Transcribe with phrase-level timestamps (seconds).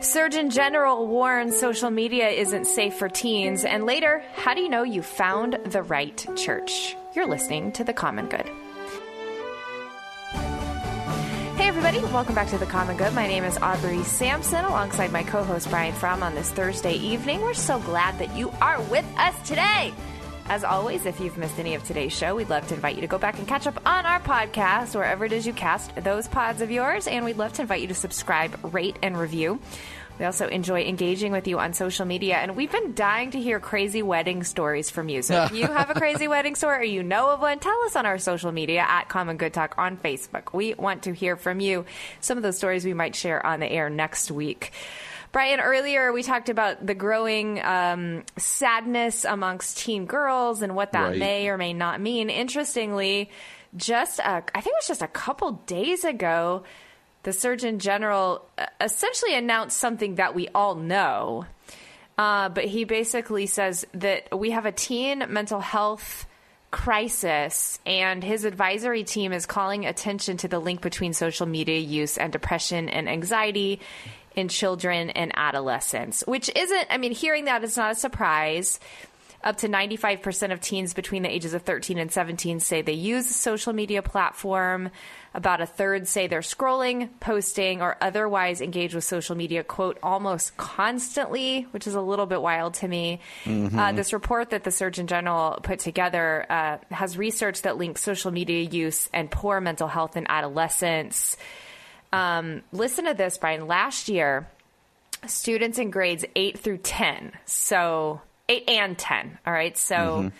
[0.00, 3.64] Surgeon General warns social media isn't safe for teens.
[3.64, 6.96] And later, how do you know you found the right church?
[7.14, 8.48] You're listening to The Common Good.
[11.56, 13.14] Hey, everybody, welcome back to The Common Good.
[13.14, 17.40] My name is Aubrey Sampson alongside my co host Brian Fromm on this Thursday evening.
[17.40, 19.94] We're so glad that you are with us today.
[20.48, 23.08] As always, if you've missed any of today's show, we'd love to invite you to
[23.08, 26.60] go back and catch up on our podcast, wherever it is you cast those pods
[26.60, 27.08] of yours.
[27.08, 29.58] And we'd love to invite you to subscribe, rate, and review.
[30.20, 33.60] We also enjoy engaging with you on social media, and we've been dying to hear
[33.60, 35.20] crazy wedding stories from you.
[35.20, 37.96] So if you have a crazy wedding story or you know of one, tell us
[37.96, 40.54] on our social media at Common Good Talk on Facebook.
[40.54, 41.84] We want to hear from you.
[42.20, 44.72] Some of those stories we might share on the air next week.
[45.36, 51.10] Brian, earlier we talked about the growing um, sadness amongst teen girls and what that
[51.10, 51.18] Right.
[51.18, 52.30] may or may not mean.
[52.30, 53.30] Interestingly,
[53.76, 56.62] just a, I think it was just a couple days ago,
[57.24, 61.44] the Surgeon General uh, essentially announced something that we all know.
[62.16, 66.26] Uh, but he basically says that we have a teen mental health
[66.70, 72.18] crisis, and his advisory team is calling attention to the link between social media use
[72.18, 73.80] and depression and anxiety
[74.34, 78.78] in children and adolescents, which isn't, I mean, hearing that is not a surprise.
[79.46, 83.30] Up to 95% of teens between the ages of 13 and 17 say they use
[83.30, 84.90] a social media platform.
[85.34, 90.56] About a third say they're scrolling, posting, or otherwise engage with social media, quote, almost
[90.56, 93.20] constantly, which is a little bit wild to me.
[93.78, 98.32] Uh, this report that the Surgeon General put together uh, has research that links social
[98.32, 101.36] media use and poor mental health in adolescents.
[102.12, 103.68] Um, listen to this, Brian.
[103.68, 104.50] Last year,
[105.28, 109.76] students in grades 8 through 10, so 8 and 10, all right?
[109.76, 110.30] So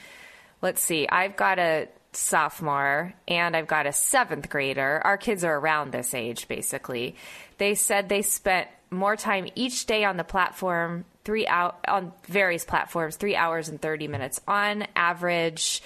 [0.62, 1.08] let's see.
[1.08, 5.00] I've got a sophomore and I've got a seventh grader.
[5.04, 7.16] Our kids are around this age, basically.
[7.58, 12.64] They said they spent more time each day on the platform, three out on various
[12.64, 15.82] platforms, three hours and 30 minutes on average.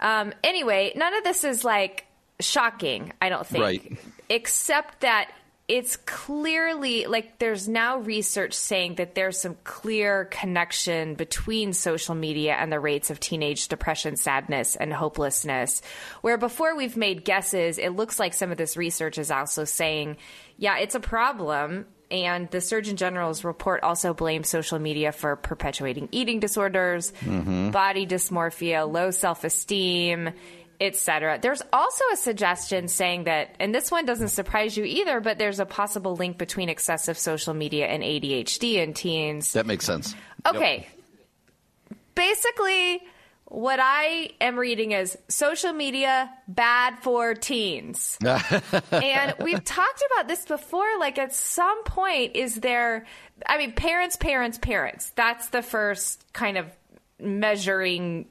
[0.00, 2.06] Um, anyway, none of this is like
[2.40, 3.62] shocking, I don't think.
[3.62, 3.98] Right.
[4.28, 5.30] Except that
[5.66, 12.52] it's clearly like there's now research saying that there's some clear connection between social media
[12.52, 15.80] and the rates of teenage depression, sadness, and hopelessness.
[16.20, 20.18] Where before we've made guesses, it looks like some of this research is also saying,
[20.58, 21.86] yeah, it's a problem.
[22.10, 27.70] And the Surgeon General's report also blames social media for perpetuating eating disorders, mm-hmm.
[27.70, 30.30] body dysmorphia, low self esteem,
[30.80, 31.38] etc.
[31.40, 35.60] There's also a suggestion saying that, and this one doesn't surprise you either, but there's
[35.60, 39.52] a possible link between excessive social media and ADHD in teens.
[39.52, 40.14] That makes sense.
[40.46, 40.88] Okay.
[42.14, 43.02] Basically,
[43.46, 48.18] what I am reading is social media bad for teens.
[48.24, 50.98] and we've talked about this before.
[50.98, 53.06] Like, at some point, is there,
[53.46, 55.10] I mean, parents, parents, parents.
[55.14, 56.66] That's the first kind of
[57.20, 58.26] measuring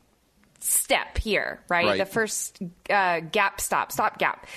[0.63, 1.85] step here, right?
[1.85, 1.97] Right.
[1.97, 4.47] The first uh, gap stop, stop gap.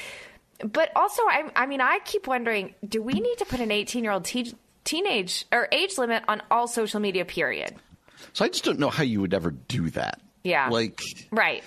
[0.65, 4.03] But also, I, I mean, I keep wondering do we need to put an 18
[4.05, 7.75] year old te- teenage or age limit on all social media, period?
[8.33, 10.21] So I just don't know how you would ever do that.
[10.45, 10.69] Yeah.
[10.69, 11.62] Like, Right.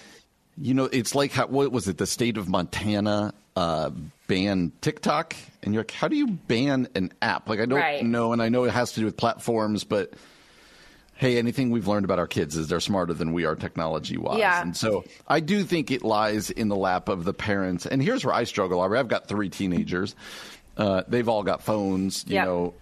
[0.57, 1.97] you know, it's like how, what was it?
[1.97, 3.91] The state of Montana uh,
[4.27, 7.49] banned TikTok, and you're like, how do you ban an app?
[7.49, 8.03] Like, I don't Right.
[8.05, 10.13] know, and I know it has to do with platforms, but
[11.19, 14.39] hey, anything we've learned about our kids is they're smarter than we are technology wise.
[14.39, 14.61] Yeah.
[14.61, 17.85] And so I do think it lies in the lap of the parents.
[17.85, 18.79] And here's where I struggle.
[18.79, 18.97] Aubrey.
[18.99, 20.15] I've got three teenagers.
[20.77, 22.23] Uh, they've all got phones.
[22.25, 22.45] You Yep.
[22.45, 22.73] know,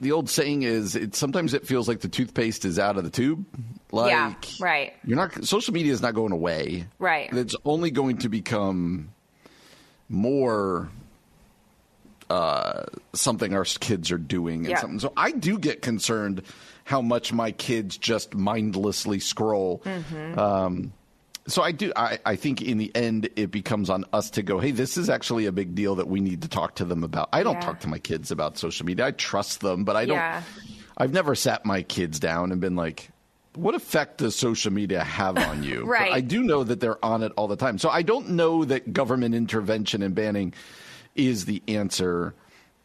[0.00, 3.10] the old saying is, it sometimes it feels like the toothpaste is out of the
[3.10, 3.46] tube.
[3.90, 4.92] Like, Yeah, right.
[5.06, 5.44] You're not.
[5.46, 6.84] Social media is not going away.
[6.98, 7.32] Right.
[7.32, 9.08] It's only going to become
[10.10, 10.90] more
[12.30, 12.84] uh,
[13.14, 14.80] something our kids are doing and Yeah.
[14.80, 14.98] something.
[15.00, 16.42] So I do get concerned
[16.84, 19.82] how much my kids just mindlessly scroll.
[19.84, 20.38] Mm-hmm.
[20.38, 20.92] Um,
[21.46, 21.92] so I do.
[21.96, 24.58] I, I think in the end, it becomes on us to go.
[24.58, 27.30] Hey, this is actually a big deal that we need to talk to them about.
[27.32, 27.60] I don't Yeah.
[27.60, 29.06] talk to my kids about social media.
[29.06, 30.16] I trust them, but I don't.
[30.16, 30.42] Yeah.
[30.98, 33.08] I've never sat my kids down and been like,
[33.54, 37.22] "What effect does social media have on you?" But I do know that they're on
[37.22, 37.78] it all the time.
[37.78, 40.52] So I don't know that government intervention and banning
[41.18, 42.34] is the answer.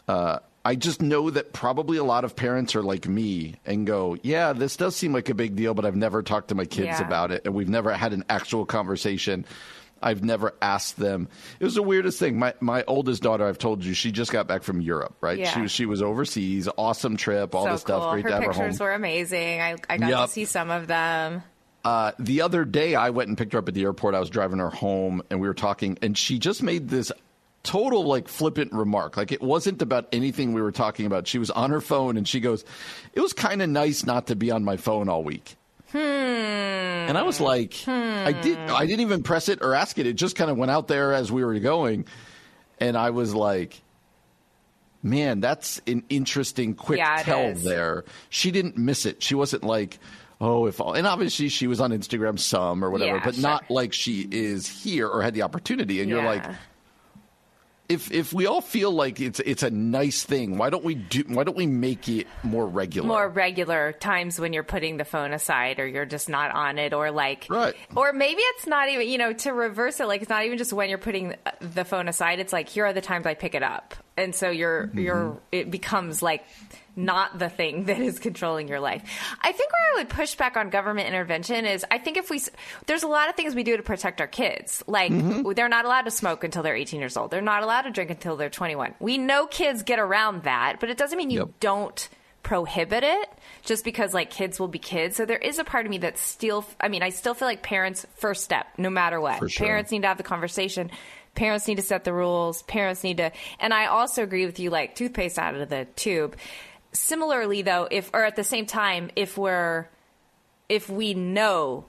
[0.07, 4.17] Uh, I just know that probably a lot of parents are like me and go,
[4.23, 6.99] "Yeah, this does seem like a big deal, but I've never talked to my kids
[6.99, 7.05] Yeah.
[7.07, 9.45] about it, and we've never had an actual conversation."
[10.05, 11.29] I've never asked them.
[11.61, 12.37] It was the weirdest thing.
[12.37, 15.39] My my oldest daughter, I've told you, she just got back from Europe, right?
[15.39, 15.49] Yeah.
[15.51, 18.11] She was she was overseas, awesome trip, all so this stuff, cool.
[18.11, 18.85] great Her to have her pictures home.
[18.87, 19.61] were amazing.
[19.61, 20.25] I, I got Yup.
[20.27, 21.41] to see some of them.
[21.85, 24.13] Uh, the other day, I went and picked her up at the airport.
[24.13, 27.09] I was driving her home, and we were talking, and she just made this
[27.63, 29.15] total like flippant remark.
[29.17, 31.27] Like it wasn't about anything we were talking about.
[31.27, 32.63] She was on her phone and she goes,
[33.13, 35.55] "It was kind of nice not to be on my phone all week."
[35.91, 35.97] Hmm.
[35.97, 38.57] And I was like, I did.
[38.57, 40.07] I didn't even press it or ask it.
[40.07, 42.05] It just kind of went out there as we were going,
[42.79, 43.79] and I was like,
[45.01, 47.63] "Man, that's an interesting quick Yeah, tell is.
[47.63, 49.21] there." She didn't miss it.
[49.21, 49.99] She wasn't like,
[50.41, 53.41] "Oh, if," all, and obviously she was on Instagram some or whatever, Yeah, but sure.
[53.43, 56.01] not like she is here or had the opportunity.
[56.01, 56.55] And you're like, Yeah.
[57.89, 61.23] If if we all feel like it's it's a nice thing, why don't we do?
[61.27, 63.07] Why don't we make it more regular?
[63.07, 66.93] more regular times when you're putting the phone aside or you're just not on it
[66.93, 67.75] or like Right.
[67.95, 70.71] or maybe it's not even you know to reverse it like it's not even just
[70.73, 73.63] when you're putting the phone aside it's like here are the times I pick it
[73.63, 74.99] up and so you're Mm-hmm.
[74.99, 76.43] you're it becomes like
[76.95, 79.01] not the thing that is controlling your life.
[79.41, 82.41] I think where I would push back on government intervention is I think if we
[82.85, 84.83] there's a lot of things we do to protect our kids.
[84.87, 85.51] Like Mm-hmm.
[85.53, 87.31] they're not allowed to smoke until they're 18 years old.
[87.31, 88.93] They're not allowed to drink until they're 21.
[88.99, 91.49] We know kids get around that, but it doesn't mean you Yep.
[91.59, 92.09] don't
[92.43, 93.29] prohibit it
[93.63, 95.15] just because like kids will be kids.
[95.15, 97.63] So there is a part of me that still I mean, I still feel like
[97.63, 99.49] parents first step no matter what.
[99.49, 99.65] Sure.
[99.65, 100.91] Parents need to have the conversation.
[101.35, 102.61] Parents need to set the rules.
[102.63, 106.35] Parents need to and I also agree with you like toothpaste out of the tube.
[106.91, 109.87] Similarly though, if or at the same time if we're
[110.69, 111.85] if we know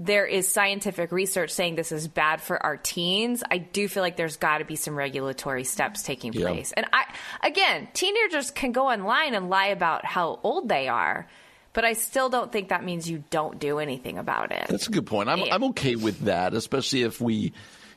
[0.00, 4.16] there is scientific research saying this is bad for our teens, I do feel like
[4.16, 6.48] there's got to be some regulatory steps taking Yeah.
[6.48, 6.72] place.
[6.72, 7.04] And I,
[7.46, 11.28] again, teenagers can go online and lie about how old they are,
[11.72, 14.66] but I still don't think that means you don't do anything about it.
[14.68, 15.28] That's a good point.
[15.28, 15.54] I'm Yeah.
[15.54, 17.52] I'm okay with that, especially if we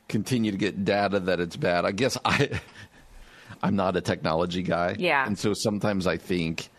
[0.07, 1.85] continue to get data that it's bad.
[1.85, 2.59] I guess I
[3.63, 4.95] I'm not a technology guy.
[4.99, 5.25] Yeah.
[5.25, 6.69] And so sometimes I think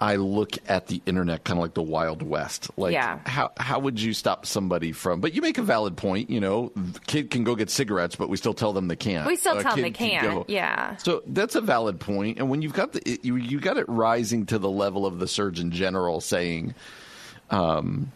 [0.00, 2.70] I look at the internet kind of like the Wild West.
[2.76, 3.18] Like Yeah.
[3.26, 6.70] how how would you stop somebody from but you make a valid point, you know,
[6.76, 9.26] the kid can go get cigarettes, but we still tell them they can't.
[9.26, 10.34] We still A tell them they can can't.
[10.34, 10.96] go- Yeah.
[10.98, 12.38] so that's a valid point.
[12.38, 15.26] and when you've got the you you got it rising to the level of the
[15.26, 16.74] Surgeon General saying,
[17.50, 18.12] um,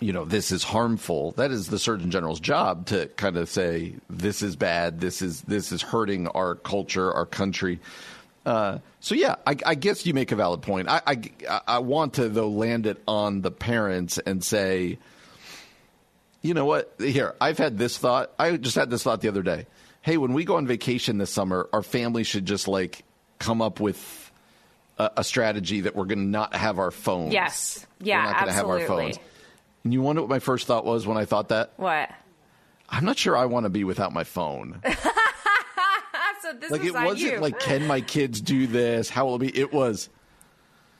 [0.00, 1.32] you know, this is harmful.
[1.32, 5.00] That is the Surgeon General's job to kind of say this is bad.
[5.00, 7.80] This is this is hurting our culture, our country.
[8.44, 10.88] Uh, so yeah, I, I guess you make a valid point.
[10.88, 14.98] I, I I want to though land it on the parents and say,
[16.42, 16.94] you know what?
[16.98, 18.30] Here, I've had this thought.
[18.38, 19.66] I just had this thought the other day.
[20.02, 23.02] Hey, when we go on vacation this summer, our family should just like
[23.38, 24.30] come up with
[24.98, 27.32] a, a strategy that we're going to not have our phones.
[27.32, 27.84] Yes.
[27.98, 29.12] Yeah, we're not gonna have our absolutely.
[29.14, 29.26] phones.
[29.86, 31.70] And you wonder what my first thought was when I thought that?
[31.76, 32.10] What?
[32.88, 34.82] I'm not sure I want to be without my phone.
[36.42, 37.38] So this Like is it wasn't you.
[37.40, 39.08] like, can my kids do this?
[39.08, 39.58] How will it be?
[39.58, 40.08] It was.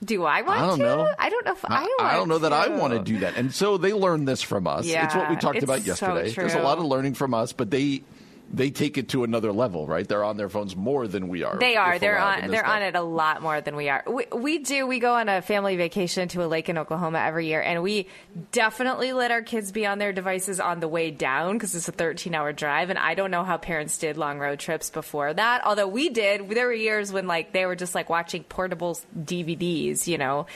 [0.03, 0.63] do I want to?
[0.63, 0.83] I don't to?
[0.85, 1.13] know.
[1.19, 3.05] I don't know if I, I, want I don't know that I want to to
[3.05, 3.37] do that.
[3.37, 4.85] And so they learned this from us.
[4.85, 6.31] it's what we talked about so yesterday.
[6.31, 8.03] There's a lot of learning from us, but they
[8.51, 10.07] they take it to another level, right?
[10.07, 11.57] They're on their phones more than we are.
[11.57, 11.99] They are.
[11.99, 12.41] They're on.
[12.41, 14.03] They're this on it a lot more than we are.
[14.07, 14.87] We, we do.
[14.87, 18.07] We go on a family vacation to a lake in Oklahoma every year, and we
[18.51, 21.91] definitely let our kids be on their devices on the way down because it's a
[21.91, 22.89] 13 hour drive.
[22.89, 25.65] And I don't know how parents did long road trips before that.
[25.65, 26.49] Although we did.
[26.49, 30.47] There were years when like they were just like watching portable DVDs, you know.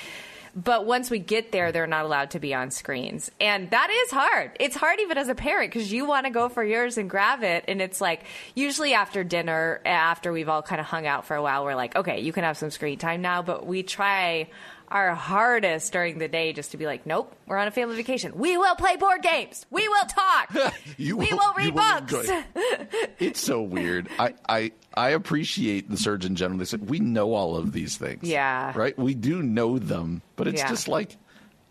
[0.56, 3.32] But once we get there, they're not allowed to be on screens.
[3.40, 4.52] And that is hard.
[4.60, 7.44] It's hard even as a parent because you want to go for yours and grab
[7.44, 7.66] it.
[7.70, 11.42] And it's like, usually after dinner, after we've all kind of hung out for a
[11.42, 13.42] while, we're like, okay, you can have some screen time now.
[13.42, 14.50] But we try
[14.92, 18.34] our hardest during the day just to be like, nope, we're on a family vacation.
[18.36, 19.66] We will play board games.
[19.70, 20.74] We will talk.
[20.98, 22.30] You we will- will read books.
[23.20, 24.10] It's so weird.
[24.20, 26.60] I, I I appreciate the Surgeon General.
[26.60, 28.24] They said we know all of these things.
[28.24, 28.74] Yeah.
[28.76, 28.98] Right?
[28.98, 30.22] We do know them.
[30.36, 30.70] But it's Yeah.
[30.70, 31.18] just like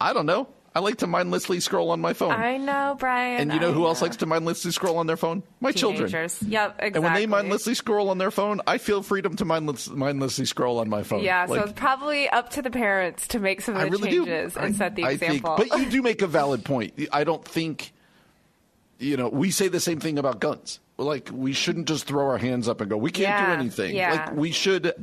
[0.00, 0.49] I don't know.
[0.73, 2.31] I like to mindlessly scroll on my phone.
[2.31, 3.41] I know, Brian.
[3.41, 5.43] and you know I who else likes to mindlessly scroll on their phone?
[5.61, 6.09] My children.
[6.09, 6.41] Teenagers.
[6.45, 6.95] Yep, exactly.
[6.97, 10.79] And when they mindlessly scroll on their phone, I feel freedom to mindless, mindlessly scroll
[10.79, 11.25] on my phone.
[11.25, 14.25] Yeah, so it's probably up to the parents to make some of the really do.
[14.27, 15.57] changes I- and set the I think- example.
[15.59, 16.95] but you do make a valid point.
[17.12, 17.93] I don't think,
[19.00, 20.79] you know, we say the same thing about guns.
[20.99, 23.97] Like, we shouldn't just throw our hands up and go, we can't do anything.
[23.97, 24.12] yeah.
[24.12, 24.95] Like, we should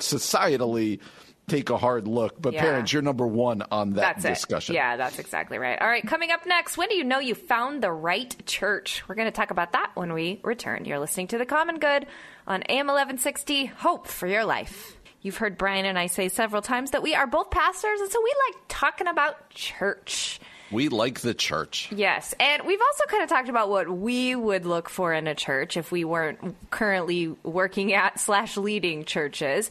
[0.00, 0.98] societally
[1.46, 2.40] take a hard look.
[2.40, 2.62] But Yeah.
[2.62, 4.74] parents, you're number one on that That's discussion.
[4.74, 4.78] it.
[4.78, 5.80] Yeah, that's exactly right.
[5.80, 9.02] All right, coming up next, when do you know you found the right church?
[9.08, 10.84] We're going to talk about that when we return.
[10.84, 12.06] You're listening to The Common Good
[12.46, 14.96] on AM 1160, Hope for Your Life.
[15.20, 18.20] You've heard Brian and I say several times that we are both pastors, and so
[18.22, 20.38] we like talking about church.
[20.74, 21.88] We like the church.
[21.94, 22.34] Yes.
[22.40, 25.76] And we've also kind of talked about what we would look for in a church
[25.76, 29.70] if we weren't currently working at slash leading churches.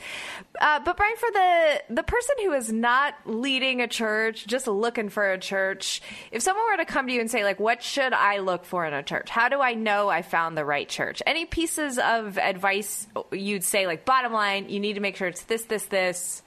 [0.60, 5.10] Uh, but Brian, for the, the person who is not leading a church, just looking
[5.10, 8.14] for a church, if someone were to come to you and say, like, what should
[8.14, 9.30] I look for in a church?
[9.30, 11.22] How do I know I found the right church?
[11.28, 15.44] Any pieces of advice you'd say, like, bottom line, you need to make sure it's
[15.44, 16.42] this, this, this.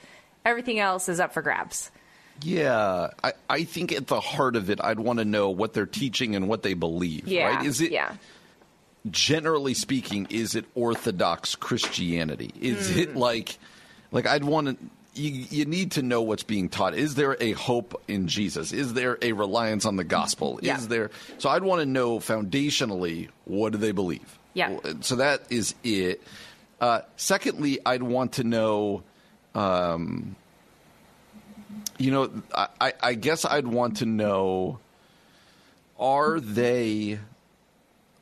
[0.46, 1.90] Everything else is up for grabs.
[2.42, 5.86] Yeah, I, I think at the heart of it, I'd want to know what they're
[5.86, 7.26] teaching and what they believe.
[7.28, 7.56] Yeah.
[7.56, 7.66] Right?
[7.66, 8.14] Is it yeah.
[9.10, 12.52] generally speaking, is it Orthodox Christianity?
[12.60, 12.98] Is Hmm.
[12.98, 13.58] it like,
[14.12, 14.76] like I'd want to.
[15.18, 16.94] You, you need to know what's being taught.
[16.94, 18.70] Is there a hope in Jesus?
[18.74, 20.60] Is there a reliance on the gospel?
[20.62, 20.76] Yeah.
[20.76, 21.10] Is there?
[21.38, 24.38] So I'd want to know foundationally what do they believe.
[24.52, 24.78] Yeah.
[25.00, 26.22] So that is it.
[26.82, 29.04] Uh, secondly, I'd want to know.
[29.54, 30.36] Um,
[31.98, 34.78] you know, I, I- guess I'd want to know
[35.98, 37.18] are they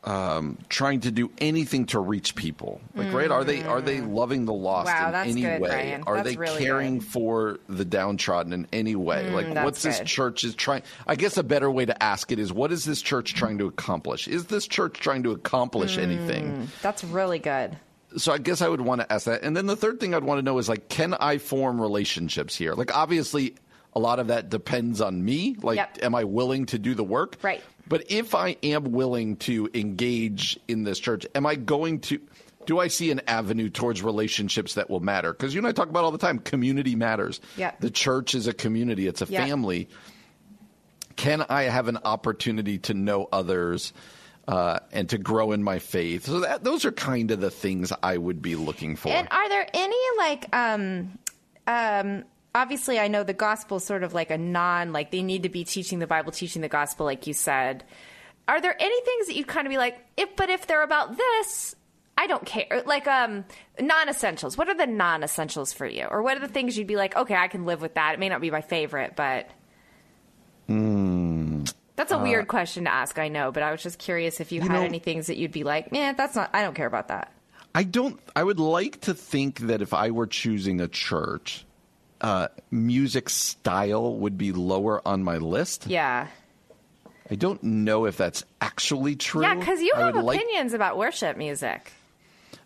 [0.04, 2.80] um, trying to do anything to reach people?
[2.94, 3.30] Like, right?
[3.30, 5.12] Are they are they loving the lost Mm.
[5.12, 5.68] Wow, in any good, way?
[5.68, 6.02] Brian.
[6.06, 7.06] Are That's they really caring good.
[7.08, 9.30] Mm, for the downtrodden in any way?
[9.30, 10.82] like, that's what's this church is trying?
[11.06, 13.66] I guess a better way to ask it is, what is this church trying to
[13.66, 14.28] accomplish?
[14.28, 16.02] Is this church trying to accomplish Mm.
[16.02, 16.68] anything?
[16.82, 17.76] That's really good.
[18.18, 19.42] so I guess I would want to ask that.
[19.42, 22.54] And then the third thing I'd want to know is like, can I form relationships
[22.54, 22.74] here?
[22.74, 23.54] Like, obviously,
[23.94, 25.56] a lot of that depends on me.
[25.62, 25.98] Like, Yep.
[26.02, 27.36] am I willing to do the work?
[27.42, 27.62] Right.
[27.86, 32.20] But if I am willing to engage in this church, am I going to?
[32.66, 35.32] Do I see an avenue towards relationships that will matter?
[35.34, 37.40] Because you and I talk about all the time, community matters.
[37.58, 37.80] Yep.
[37.80, 39.46] The church is a community; it's a Yep.
[39.46, 39.88] family.
[41.16, 43.92] Can I have an opportunity to know others?
[44.46, 46.26] Uh, and to grow in my faith.
[46.26, 49.08] So that those are kind of the things I would be looking for.
[49.08, 51.18] And are there any like um
[51.66, 52.24] um
[52.54, 55.48] obviously I know the gospel is sort of like a non like they need to
[55.48, 57.84] be teaching the Bible, teaching the gospel like you said.
[58.46, 61.16] Are there any things that you kind of be like, if but if they're about
[61.16, 61.74] this,
[62.16, 62.82] I don't care.
[62.86, 63.44] Like um
[63.80, 64.56] non-essentials.
[64.56, 66.04] What are the non-essentials for you?
[66.10, 68.14] Or what are the things you'd be like, okay, I can live with that.
[68.14, 69.48] It may not be my favorite, but
[71.96, 74.60] That's a weird question to ask, I know, but I was just curious if you,
[74.62, 76.86] You had know- any things that you'd be like, man, that's not I don't care
[76.86, 77.32] about that.
[77.76, 78.20] I don't.
[78.36, 81.64] I would like to think that if I were choosing a church,
[82.24, 85.86] uh, music style would be lower on my list.
[85.86, 86.26] Yeah.
[87.30, 89.42] I don't know if that's actually true.
[89.42, 91.92] Yeah, because you have would like- opinions about worship music.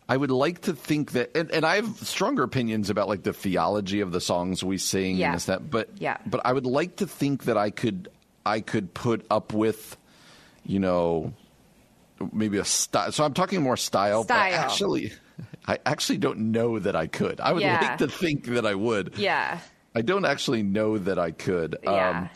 [0.09, 3.33] I would like to think that, and, and I have stronger opinions about like the
[3.35, 5.27] theology of the songs we sing Yeah.
[5.27, 5.71] and this that.
[5.71, 6.17] But Yeah.
[6.25, 8.09] but I would like to think that I could
[8.47, 9.97] I could put up with,
[10.65, 11.35] you know,
[12.33, 13.13] maybe a style.
[13.13, 14.23] So I'm talking more style.
[14.23, 14.55] But Style.
[14.55, 15.13] actually,
[15.67, 17.41] I actually don't know that I could.
[17.41, 17.81] I would Yeah.
[17.81, 19.17] like to think that I would.
[19.19, 19.59] Yeah.
[19.95, 21.77] I don't actually know that I could.
[21.83, 22.11] Yeah.
[22.11, 22.31] Um,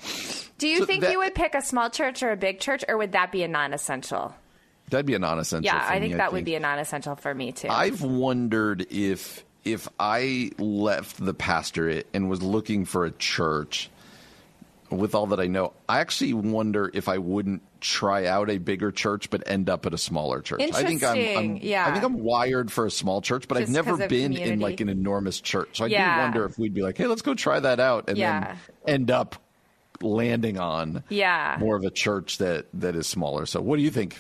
[0.59, 2.85] Do you so think that- you would pick a small church or a big church,
[2.89, 4.35] or would that be a non-essential?
[4.91, 5.65] that'd be a non-essential.
[5.65, 7.69] Yeah, for I me, think that would be a non-essential for me too.
[7.69, 13.89] I've wondered if if I left the pastorate and was looking for a church
[14.93, 18.93] with all that I know, I actually wonder if I wouldn't try out a bigger
[18.93, 20.61] church but end up at a smaller church.
[20.63, 21.87] I think I'm, I'm yeah.
[21.89, 24.37] I think I'm wired for a small church, but I've never never 'cause of been
[24.37, 25.71] in like an enormous church.
[25.79, 26.15] So I Yeah.
[26.15, 28.55] do wonder if we'd be like, "Hey, let's go try that out," and Yeah.
[28.85, 29.37] then end up
[30.01, 31.57] landing on Yeah.
[31.59, 33.47] more of a church that that is smaller.
[33.47, 34.17] So what do you think?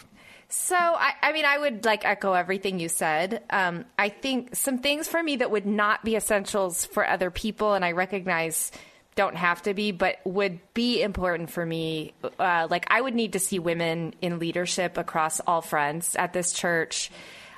[0.48, 3.42] So, I, I mean, I would like echo everything you said.
[3.48, 7.72] Um, I think some things for me that would not be essentials for other people,
[7.72, 8.70] and I recognize
[9.14, 12.14] don't have to be, but would be important for me.
[12.38, 16.52] Uh, like, I would need to see women in leadership across all fronts at this
[16.52, 17.10] church.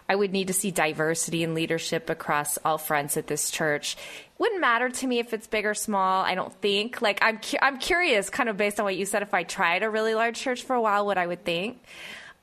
[0.08, 3.96] I would need to see diversity in leadership across all fronts at this church.
[4.36, 6.24] Wouldn't matter to me if it's big or small.
[6.24, 7.00] I don't think.
[7.00, 9.22] Like, I'm cu- I'm curious, kind of based on what you said.
[9.22, 11.82] If I tried a really large church for a while, what I would think.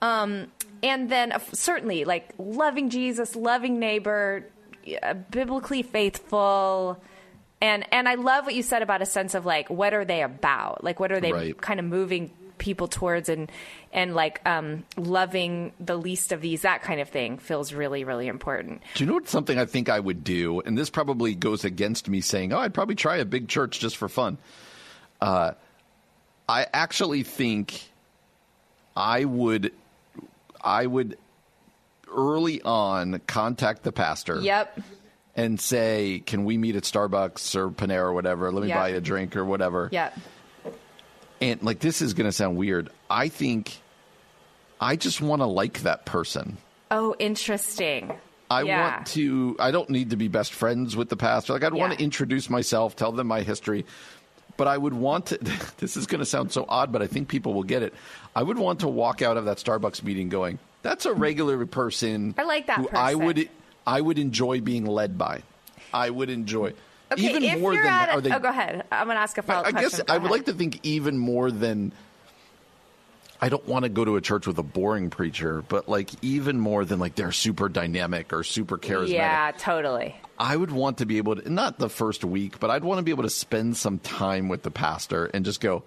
[0.01, 0.48] Um,
[0.82, 4.48] and then uh, certainly like loving Jesus, loving neighbor,
[5.03, 7.00] uh, biblically faithful.
[7.62, 10.24] And, and I love what you said about a sense of like, what are they
[10.24, 10.84] about?
[10.84, 11.62] Like, what are they Right.
[11.62, 13.51] kind of moving people towards and,
[13.94, 18.27] and like, um, loving the least of these, that kind of thing feels really, really
[18.27, 18.82] important.
[18.96, 20.60] Do you know what something I think I would do?
[20.62, 23.98] And this probably goes against me saying, oh, I'd probably try a big church just
[23.98, 24.38] for fun.
[25.20, 25.51] Uh,
[26.50, 27.89] I actually think
[28.96, 29.72] I would,
[30.63, 31.18] I would
[32.13, 34.80] early on contact the pastor Yep.
[35.36, 38.52] And say, can we meet at Starbucks or Panera or whatever?
[38.52, 38.78] Let me Yep.
[38.78, 39.90] buy you a drink or whatever.
[39.92, 40.12] Yeah.
[41.42, 42.90] And like, this is going to sound weird.
[43.10, 43.80] I think
[44.80, 46.58] I just want to like that person.
[46.92, 48.14] Oh, interesting.
[48.50, 48.96] I Yeah.
[48.96, 49.56] want to.
[49.60, 51.54] I don't need to be best friends with the pastor.
[51.54, 53.86] Like I'd want to introduce myself, tell them my history,
[54.58, 55.40] but I would want to.
[55.78, 57.94] This is going to sound so odd, but I think people will get it.
[58.36, 62.36] I would want to walk out of that Starbucks meeting going, "That's a regular person."
[62.38, 63.50] I like that who I would
[63.86, 65.44] I would enjoy being led by.
[65.94, 66.74] I would enjoy
[67.12, 68.32] Okay, even more than at are they.
[68.32, 68.86] oh, go ahead.
[68.92, 69.90] I'm going to ask a follow-up I question.
[69.90, 70.32] guess I would ahead.
[70.32, 71.92] like to think even more than.
[73.44, 76.60] I don't want to go to a church with a boring preacher, but like even
[76.60, 79.10] more than like they're super dynamic or super charismatic.
[79.14, 80.16] Yeah, totally.
[80.38, 83.04] I would want to be able to, not the first week, but I'd want to
[83.04, 85.84] be able to spend some time with the pastor and just go,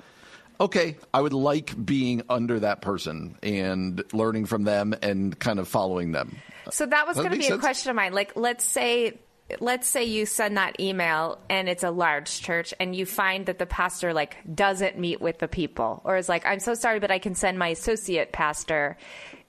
[0.61, 5.69] okay, I would like being under that person and learning from them and kind of
[5.69, 6.37] following them.
[6.71, 8.13] So that was going to be a question of mine.
[8.13, 9.19] Like, let's say,
[9.61, 13.59] let's say you send that email and it's a large church, and you find that
[13.59, 17.11] the pastor like doesn't meet with the people, or is like, "I'm so sorry, but
[17.11, 18.97] I can send my associate pastor."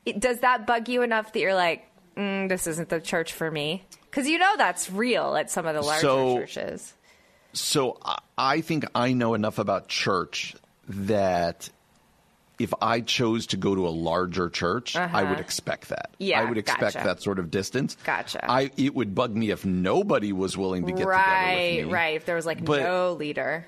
[0.05, 3.49] It, does that bug you enough that you're like, mm, "This isn't the church for
[3.49, 3.83] me"?
[4.01, 6.93] Because you know that's real at some of the larger So- churches.
[7.53, 7.97] So
[8.37, 10.55] I think I know enough about church
[10.89, 11.69] that
[12.59, 15.99] if I chose to go to a larger church, I would expect that.
[16.05, 16.15] Uh-huh.
[16.19, 17.05] Yeah, I would expect gotcha.
[17.05, 17.97] that sort of distance.
[18.03, 18.49] Gotcha.
[18.49, 21.93] I it would bug me if nobody was willing to get together Right, with me.
[21.93, 22.15] right.
[22.15, 23.67] If there was like But- no leader.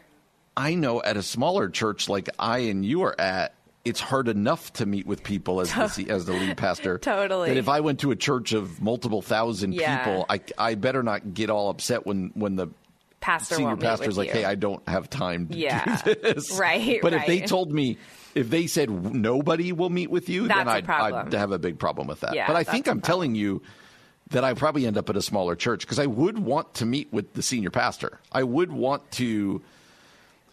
[0.55, 3.53] I know at a smaller church like I and you are at,
[3.85, 6.97] it's hard enough to meet with people as the as the lead pastor.
[6.97, 7.49] Totally.
[7.49, 10.03] That if I went to a church of multiple thousand Yeah.
[10.03, 12.69] people, I I better not get all upset when when the
[13.19, 14.33] Pastor senior pastor's like, you.
[14.35, 16.01] "Hey, I don't have time to Yeah.
[16.03, 17.97] do this." Right, But if they told me,
[18.35, 20.89] if they said nobody will meet with you, That's then I'd.
[20.89, 22.35] I'd have a big problem with that.
[22.35, 23.61] Yeah, but I think I'm telling you
[24.29, 27.11] that I probably end up at a smaller church because I would want to meet
[27.11, 28.19] with the senior pastor.
[28.31, 29.61] I would want to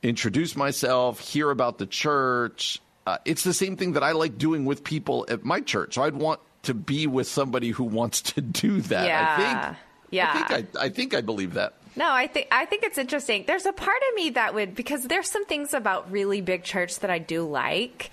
[0.03, 2.81] introduce myself, hear about the church.
[3.07, 5.95] Uh, it's the same thing that I like doing with people at my church.
[5.95, 9.07] So I'd want to be with somebody who wants to do that.
[9.07, 9.35] Yeah.
[9.37, 9.79] I think.
[10.11, 10.31] Yeah.
[10.33, 11.75] I think I, I think I believe that.
[11.97, 13.45] No, I think I think it's interesting.
[13.47, 16.99] There's a part of me that would because there's some things about really big church
[17.01, 18.11] that I do like.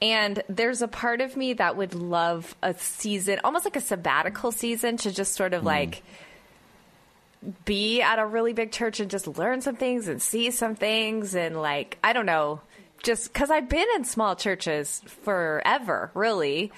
[0.00, 4.52] And there's a part of me that would love a season, almost like a sabbatical
[4.52, 5.68] season to just sort of hmm.
[5.68, 6.02] like
[7.64, 11.34] be at a really big church and just learn some things and see some things
[11.34, 12.60] and like I don't know,
[13.02, 16.72] just cuz I've been in small churches forever, really.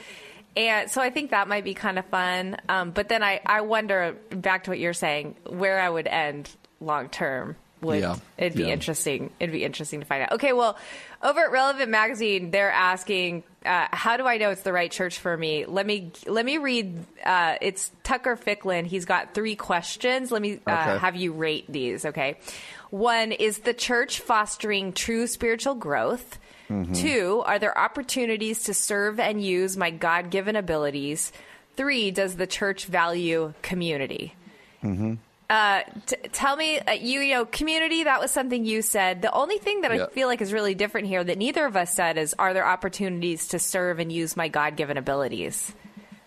[0.59, 2.57] And so I think that might be kind of fun.
[2.69, 6.50] Um, but then I, I wonder, back to what you're saying, where I would end
[6.81, 7.55] long term.
[7.81, 8.71] Would Yeah, it'd be yeah.
[8.71, 9.31] interesting?
[9.38, 10.33] It'd be interesting to find out.
[10.33, 10.77] Okay, well,
[11.23, 15.21] over at Relevant Magazine, they're asking, uh, "How do I know it's the right church
[15.21, 16.99] for me?" Let me let me read.
[17.25, 18.85] Uh, it's Tucker Ficklin.
[18.85, 20.33] He's got three questions.
[20.33, 20.99] Let me uh, Okay.
[20.99, 22.05] have you rate these.
[22.05, 22.38] Okay,
[22.90, 26.40] one is the church fostering true spiritual growth.
[26.94, 31.33] Two, are there opportunities to serve and use my God given abilities?
[31.76, 34.35] Three, does the church value community?
[35.50, 39.22] Uh, t- tell me, uh, you, you know, community, that was something you said.
[39.22, 40.04] The only thing that Yeah.
[40.04, 42.66] I feel like is really different here that neither of us said is, are there
[42.66, 45.72] opportunities to serve and use my God given abilities?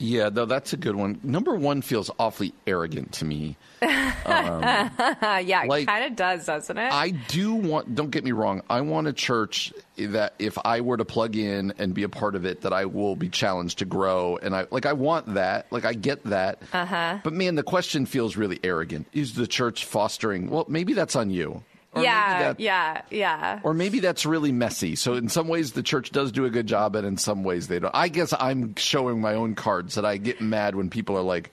[0.04, 1.20] Yeah, no, that's a good one.
[1.22, 3.56] Number one feels awfully arrogant to me.
[3.84, 3.84] Uh,
[5.46, 6.92] yeah, Like, it kind of does, doesn't it?
[6.92, 7.94] I do want.
[7.94, 8.62] Don't get me wrong.
[8.70, 12.36] I want a church that if I were to plug in and be a part
[12.36, 14.38] of it, that I will be challenged to grow.
[14.42, 14.86] And I like.
[14.88, 15.72] I want that.
[15.72, 16.60] Like I get that.
[16.74, 16.86] Uh Uh-huh.
[16.86, 17.18] huh.
[17.24, 19.08] But man, the question feels really arrogant.
[19.14, 20.50] Is the church fostering?
[20.50, 21.64] Well, maybe that's on you.
[21.94, 23.60] Or yeah, yeah, yeah.
[23.64, 24.96] Or maybe that's really messy.
[24.96, 27.68] So in some ways the church does do a good job, and in some ways
[27.68, 27.94] they don't.
[27.94, 31.52] I guess I'm showing my own cards that I get mad when people are like,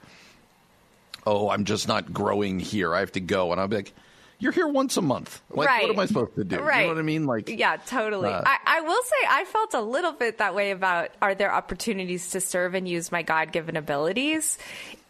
[1.27, 2.95] "Oh, I'm just not growing here.
[2.95, 3.93] I have to go," and I'll be like,
[4.39, 5.41] "You're here once a month.
[5.49, 5.81] Like, right.
[5.83, 6.59] what am I supposed to do?
[6.59, 6.81] Right.
[6.81, 7.25] You know what I mean?
[7.25, 8.29] Like, yeah, totally.
[8.29, 11.53] uh, I, I will say I felt a little bit that way about are there
[11.53, 14.57] opportunities to serve and use my God given abilities?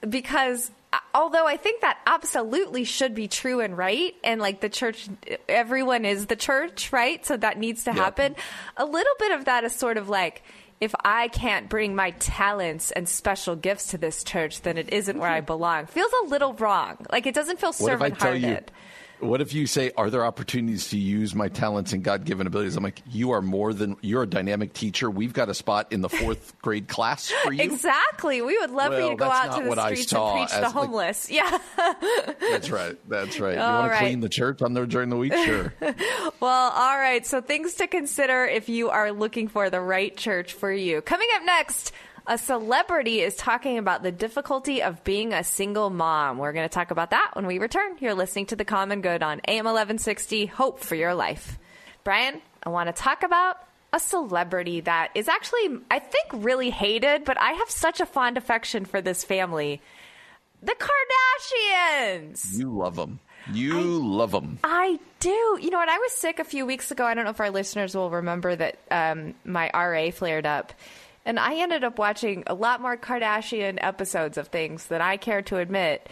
[0.08, 4.70] Because uh, although I think that absolutely should be true and right, and like the
[4.70, 5.08] church,
[5.48, 7.24] everyone is the church, right?
[7.26, 8.04] So that needs to Yeah.
[8.04, 8.36] happen.
[8.78, 10.42] A little bit of that is sort of like,
[10.82, 15.20] if I can't bring my talents and special gifts to this church, then it isn't
[15.20, 15.88] where I belong.
[15.88, 17.06] Feels a little wrong.
[17.12, 18.72] Like it doesn't feel what if I servant hearted.
[19.20, 22.84] What if you say, "Are there opportunities to use my talents and God-given abilities?" I'm
[22.84, 25.10] like, "You are more than you're a dynamic teacher.
[25.10, 28.42] We've got a spot in the fourth grade class for you." Exactly.
[28.42, 30.62] We would love for you to go out to the streets and preach as, the
[30.62, 31.30] like- homeless.
[31.40, 31.58] Yeah.
[32.40, 32.98] That's right.
[33.08, 33.54] That's right.
[33.54, 34.00] You want right.
[34.00, 35.34] to clean the church on there during the week?
[35.34, 35.74] Sure.
[36.40, 37.26] Well, all right.
[37.26, 41.02] So things to consider if you are looking for the right church for you.
[41.02, 41.92] Coming up next,
[42.30, 46.38] a celebrity is talking about the difficulty of being a single mom.
[46.38, 47.98] We're going to talk about that when we return.
[48.00, 51.58] You're listening to The Common Good on AM 1160, Hope for Your Life.
[52.04, 53.58] Brian, I want to talk about
[53.92, 58.38] a celebrity that is actually, I think, really hated, but I have such a fond
[58.38, 59.82] affection for this family.
[60.62, 62.56] The Kardashians.
[62.56, 63.20] You love them.
[63.52, 64.60] You love them.
[64.64, 65.58] I do.
[65.60, 65.90] You know what?
[65.90, 67.06] I was sick a few weeks ago.
[67.06, 70.74] I don't know if our listeners will remember that um, my RA flared up.
[71.26, 75.42] And I ended up watching a lot more Kardashian episodes of things than I care
[75.44, 76.08] to admit,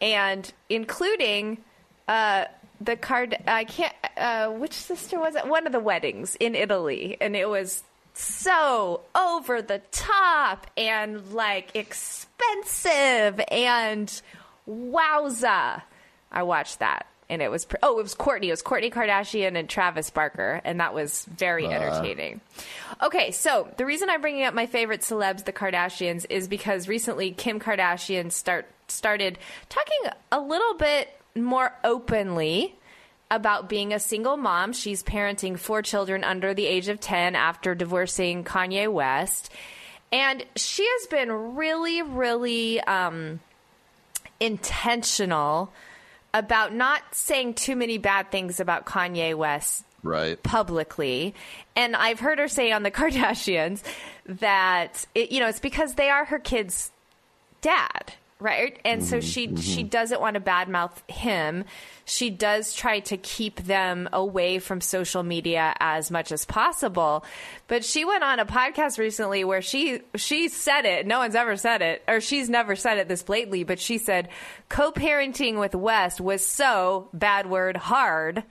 [0.00, 1.58] and including
[2.06, 2.46] uh,
[2.80, 3.36] the card.
[3.46, 3.94] I can't.
[4.16, 5.46] Uh, which sister was it?
[5.46, 7.82] One of the weddings in Italy, and it was
[8.14, 14.20] so over the top and like expensive and
[14.68, 15.82] wowza.
[16.30, 19.56] I watched that and it was pr- oh it was Courtney it was Kourtney Kardashian
[19.56, 22.40] and Travis Barker and that was very entertaining.
[23.02, 27.30] Okay, so the reason I'm bringing up my favorite celebs the Kardashians is because recently
[27.32, 29.38] Kim Kardashian start started
[29.68, 32.74] talking a little bit more openly
[33.30, 34.72] about being a single mom.
[34.72, 39.50] She's parenting four children under the age of 10 after divorcing Kanye West.
[40.10, 43.40] And she has been really, really um,
[44.40, 45.70] intentional
[46.34, 50.40] about not saying too many bad things about Kanye West Right.
[50.42, 51.34] publicly.
[51.74, 53.82] And I've heard her say on the Kardashians
[54.26, 56.90] that it, you know it's because they are her kids'
[57.60, 58.78] dad, right?
[58.84, 59.26] And so mm-hmm.
[59.26, 59.88] she she mm-hmm.
[59.88, 61.64] doesn't want to badmouth him.
[62.04, 67.24] She does try to keep them away from social media as much as possible.
[67.66, 71.06] But she went on a podcast recently where she she said it.
[71.06, 73.64] No one's ever said it, or she's never said it this blatantly.
[73.64, 74.28] But she said
[74.68, 78.44] co-parenting with West was so bad word hard.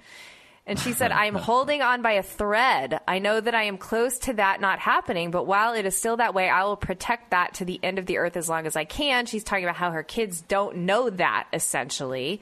[0.68, 3.00] And she said, I am holding on by a thread.
[3.08, 6.18] I know that I am close to that not happening, but while it is still
[6.18, 8.76] that way, I will protect that to the end of the earth as long as
[8.76, 9.26] I can.
[9.26, 12.42] She's talking about how her kids don't know that, essentially.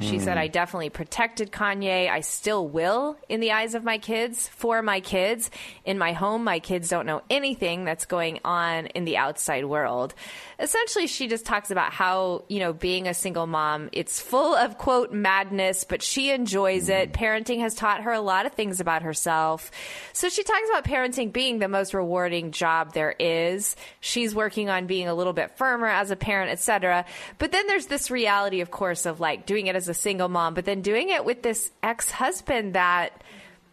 [0.00, 0.40] She said, hmm.
[0.40, 2.10] I definitely protected Kanye.
[2.10, 5.50] I still will in the eyes of my kids, for my kids.
[5.84, 10.14] In my home, my kids don't know anything that's going on in the outside world.
[10.58, 14.78] Essentially, she just talks about how, you know, being a single mom, it's full of
[14.78, 17.08] quote madness, but she enjoys it.
[17.14, 17.22] Hmm.
[17.22, 19.70] Parenting has taught her a lot of things about herself.
[20.12, 23.76] So she talks about parenting being the most rewarding job there is.
[24.00, 27.04] She's working on being a little bit firmer as a parent, etc.
[27.38, 30.54] But then there's this reality, of course, of like doing it as a single mom,
[30.54, 33.22] but then doing it with this ex-husband that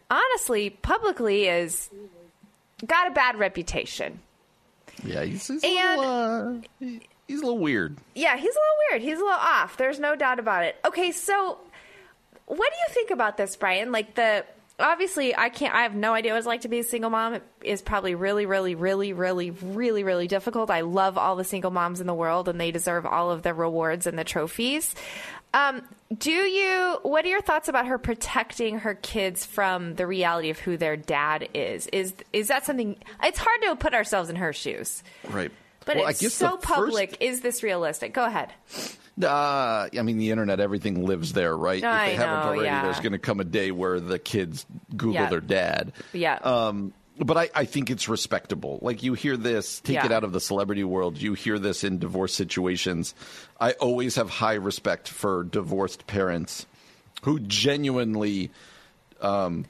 [0.09, 1.89] honestly, publicly is
[2.85, 4.19] got a bad reputation.
[5.03, 7.97] Yeah, he's, he's, And- a little, uh, he- he's a little weird.
[8.15, 9.01] Yeah, he's a little weird.
[9.01, 9.77] He's a little off.
[9.77, 10.75] There's no doubt about it.
[10.85, 11.57] Okay, so
[12.45, 13.91] what do you think about this, Brian?
[13.91, 14.45] Like the
[14.79, 17.35] obviously I can't I have no idea what it's like to be a single mom.
[17.35, 20.69] It is probably really, really, really, really, really, really difficult.
[20.71, 23.53] I love all the single moms in the world and they deserve all of the
[23.53, 24.95] rewards and the trophies.
[25.53, 25.81] Um,
[26.15, 30.59] do you what are your thoughts about her protecting her kids from the reality of
[30.59, 31.87] who their dad is?
[31.87, 35.03] Is is that something it's hard to put ourselves in her shoes.
[35.29, 35.51] Right.
[35.85, 37.17] But Well, I it's so the first- public.
[37.19, 38.13] Is this realistic?
[38.13, 38.51] Go ahead.
[39.21, 41.83] Uh, I mean, the internet, everything lives there, right?
[41.83, 42.83] I if they haven't know, already, yeah.
[42.83, 45.29] there's going to come a day where the kids Google Yeah.
[45.29, 45.91] their dad.
[46.13, 46.35] Yeah.
[46.35, 48.79] Um, but I, I think it's respectable.
[48.81, 50.05] Like you hear this, take Yeah.
[50.05, 51.17] it out of the celebrity world.
[51.17, 53.13] You hear this in divorce situations.
[53.59, 56.65] I always have high respect for divorced parents
[57.23, 58.51] who genuinely
[59.21, 59.65] um,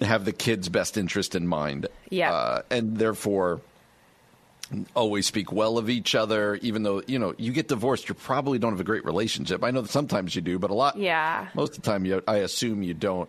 [0.00, 1.86] have the kid's best interest in mind.
[2.08, 2.32] Yeah.
[2.32, 3.60] Uh, and therefore
[4.94, 8.58] always speak well of each other, even though, you know, you get divorced, you probably
[8.58, 9.64] don't have a great relationship.
[9.64, 11.48] I know that sometimes you do, but a lot, Yeah.
[11.54, 13.28] most of the time, you, I assume you don't.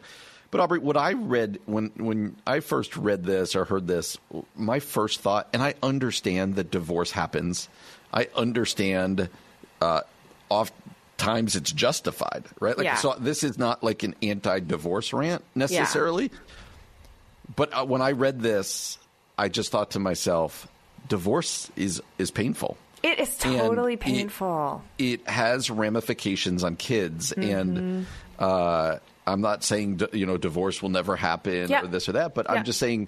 [0.52, 4.18] But Aubrey, what I read when when I first read this or heard this,
[4.56, 7.70] my first thought, and I understand that divorce happens.
[8.14, 9.30] I understand.
[9.82, 10.02] Uh,
[10.50, 10.74] oft
[11.18, 12.78] times it's justified, right?
[12.78, 12.96] Like, Yeah.
[12.98, 16.26] so this is not like an anti-divorce rant necessarily.
[16.26, 16.38] Yeah.
[17.56, 18.98] But uh, when I read this,
[19.38, 20.68] I just thought to myself,
[21.08, 24.84] divorce is is painful It is And totally it- painful.
[24.98, 27.50] it has ramifications on kids Mm-hmm.
[27.50, 28.06] and
[28.38, 28.98] uh,
[29.32, 31.84] i'm not saying you know divorce will never happen Yeah.
[31.84, 32.56] or this or that but Yeah.
[32.56, 33.08] i'm just saying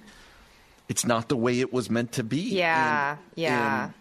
[0.90, 3.84] it's not the way it was meant to be yeah, And- yeah.
[3.86, 3.94] and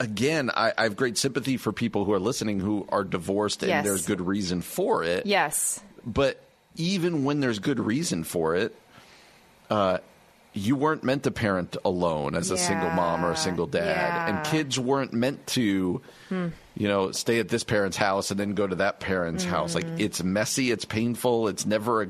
[0.00, 3.70] again I, I have great sympathy for people who are listening who are divorced and
[3.70, 3.84] Yes.
[3.84, 5.80] there's good reason for it yes.
[6.04, 6.40] but
[6.76, 8.72] even when there's good reason for it,
[9.68, 9.98] uh,
[10.58, 14.24] you weren't meant to parent alone as a single mom or a single dad, yeah.
[14.30, 14.36] Hmm.
[14.36, 16.52] and kids weren't meant to, you
[16.88, 19.74] know, stay at this parent's house and then go to that parent's house.
[19.74, 19.96] Like Hmm.
[20.00, 22.08] it's messy, it's painful, it's never a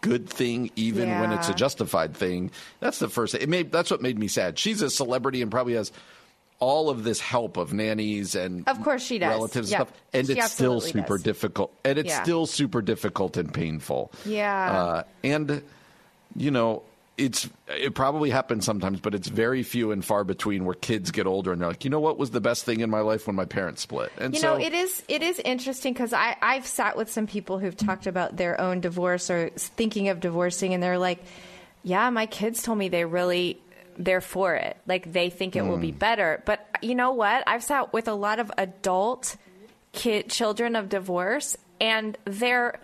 [0.00, 2.50] good thing, even when it's a justified thing.
[2.80, 3.34] That's the first.
[3.34, 4.58] It made that's what made me sad.
[4.58, 5.92] She's a celebrity and probably has.
[6.58, 9.30] All of this help of nannies and Of course she does.
[9.30, 9.78] relatives Yeah.
[9.80, 11.22] and stuff, and She it's still super does.
[11.24, 12.22] difficult, and it's Yeah.
[12.22, 14.12] still super difficult and painful.
[14.24, 14.72] Yeah.
[14.72, 15.60] Uh, and,
[16.36, 16.82] you know,
[17.18, 21.26] it's it probably happens sometimes, but it's very few and far between where kids get
[21.26, 23.36] older and they're like, you know what was the best thing in my life when
[23.36, 24.10] my parents split.
[24.18, 27.26] And you so, know, it is it is interesting because I I've sat with some
[27.26, 31.22] people who've talked about their own divorce or thinking of divorcing, and they're like,
[31.82, 33.60] yeah, my kids told me they really
[33.98, 35.68] they're for it, like they think it mm.
[35.68, 36.42] will be better.
[36.46, 37.44] But you know what?
[37.46, 39.36] I've sat with a lot of adult
[39.92, 42.80] kid children of divorce, and they're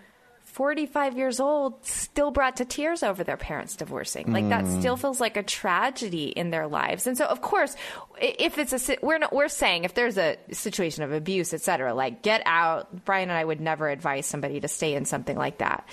[0.59, 4.33] 45 years old still brought to tears over their parents divorcing.
[4.33, 4.49] Like mm.
[4.49, 7.07] that still feels like a tragedy in their lives.
[7.07, 7.77] And so, of course,
[8.21, 11.95] if it's a, we're not, we're saying if there's a situation of abuse, et cetera,
[11.95, 13.05] like get out.
[13.05, 15.89] Brian and I would never advise somebody to stay in something like that.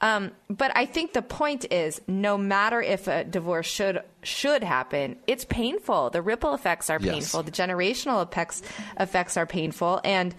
[0.00, 5.16] Um, but I think the point is, no matter if a divorce should should happen,
[5.26, 6.10] it's painful.
[6.10, 7.40] The ripple effects are painful.
[7.40, 7.46] Yes.
[7.46, 8.62] The generational effects
[9.00, 10.32] effects are painful, and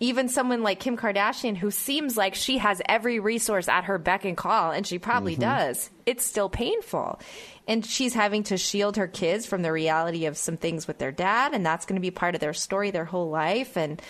[0.00, 4.24] even someone like Kim Kardashian, who seems like she has every resource at her beck
[4.24, 5.42] and call, and she probably mm-hmm.
[5.42, 7.20] does, it's still painful.
[7.66, 11.12] And she's having to shield her kids from the reality of some things with their
[11.12, 13.76] dad, and that's going to be part of their story their whole life.
[13.76, 14.00] And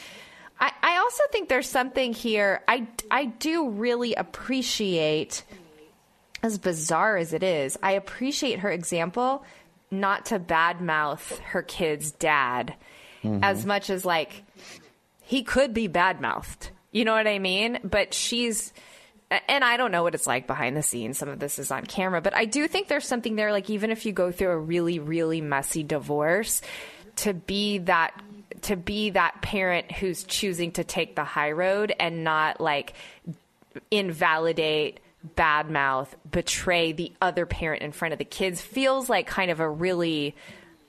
[0.61, 2.63] I, I also think there's something here.
[2.69, 5.43] I, I do really appreciate,
[6.43, 9.45] as bizarre as it is, I appreciate her example
[9.91, 12.75] not to badmouth her kid's dad
[13.25, 13.43] mm-hmm.
[13.43, 14.45] as much as like
[15.29, 16.71] he could be bad mouthed.
[16.91, 17.81] You know what I mean?
[17.85, 18.73] But she's,
[19.47, 21.19] and I don't know what it's like behind the scenes.
[21.19, 23.53] Some of this is on camera, but I do think there's something there.
[23.53, 26.63] Like, even if you go through a really, really messy divorce,
[27.17, 28.19] to be that
[28.63, 32.95] to be that parent who's choosing to take the high road and not like
[33.91, 34.99] invalidate
[35.37, 39.69] badmouth betray the other parent in front of the kids feels like kind of a
[39.69, 40.35] really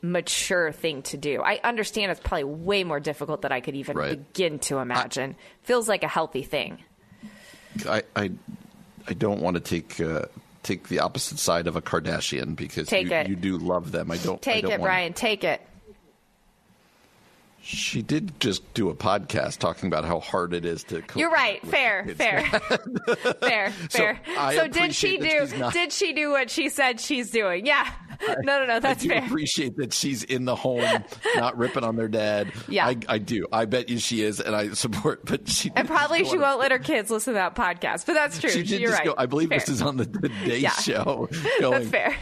[0.01, 1.41] mature thing to do.
[1.41, 4.09] I understand it's probably way more difficult than I could even right.
[4.11, 5.35] begin to imagine.
[5.37, 6.79] I, Feels like a healthy thing.
[7.87, 8.31] I I,
[9.07, 10.25] I don't want to take uh,
[10.63, 14.11] take the opposite side of a Kardashian because you, you, do love them.
[14.11, 15.13] I don't take I don't it, Brian.
[15.13, 15.61] Take it.
[17.61, 21.03] She did just do a podcast talking about how hard it is to.
[21.15, 21.65] You're right.
[21.67, 22.59] Fair, fair, fair,
[23.41, 23.73] fair.
[23.89, 24.13] So,
[24.55, 25.47] so did she do?
[25.57, 25.73] Not...
[25.73, 27.65] Did she do what she said she's doing?
[27.65, 27.87] Yeah.
[28.27, 28.79] No, no, no.
[28.79, 29.25] That's I do fair.
[29.25, 31.03] appreciate that she's in the home,
[31.35, 32.51] not ripping on their dad.
[32.67, 33.47] Yeah, I, I do.
[33.51, 35.25] I bet you she is, and I support.
[35.25, 38.05] But she and probably she won't let her kids listen to that podcast.
[38.05, 38.49] But that's true.
[38.49, 39.05] She did You're right.
[39.05, 39.59] Go, I believe fair.
[39.59, 40.71] this is on the, the Day yeah.
[40.71, 41.29] Show.
[41.59, 42.15] Going, that's fair.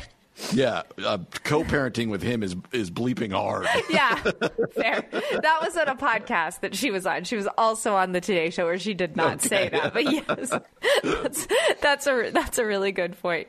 [0.53, 3.67] Yeah, uh, co-parenting with him is is bleeping hard.
[3.89, 5.03] yeah, fair.
[5.11, 7.23] That was on a podcast that she was on.
[7.23, 9.47] She was also on the Today Show where she did not okay.
[9.47, 9.93] say that.
[9.93, 10.53] But yes,
[11.03, 11.47] that's,
[11.81, 13.47] that's a that's a really good point.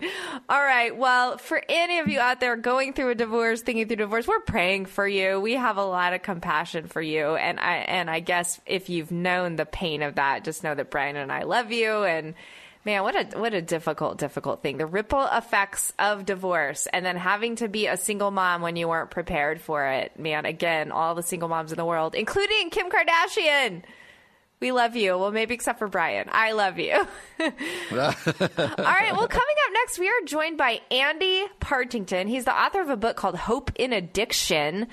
[0.48, 0.96] All right.
[0.96, 4.40] Well, for any of you out there going through a divorce, thinking through divorce, we're
[4.40, 5.40] praying for you.
[5.40, 9.12] We have a lot of compassion for you, and I and I guess if you've
[9.12, 12.34] known the pain of that, just know that Brian and I love you and
[12.84, 14.78] Man, what a what a difficult, difficult thing.
[14.78, 18.88] The ripple effects of divorce and then having to be a single mom when you
[18.88, 20.18] weren't prepared for it.
[20.18, 23.82] Man, again, all the single moms in the world, including Kim Kardashian.
[24.60, 25.16] We love you.
[25.16, 26.28] Well, maybe except for Brian.
[26.32, 26.92] I love you.
[27.40, 27.46] All
[27.90, 29.12] right.
[29.12, 32.26] Well, coming up next, we are joined by Andy Partington.
[32.26, 34.88] He's the author of a book called Hope in Addiction.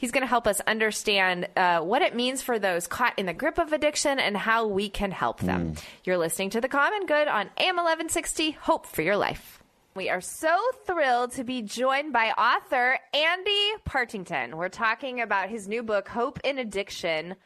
[0.00, 3.34] He's going to help us understand uh, what it means for those caught in the
[3.34, 5.74] grip of addiction and how we can help them.
[5.74, 5.84] Mm.
[6.04, 8.52] You're listening to The Common Good on AM 1160.
[8.52, 9.62] Hope for your life.
[9.94, 14.56] We are so thrilled to be joined by author Andy Partington.
[14.56, 17.36] We're talking about his new book, Hope in Addiction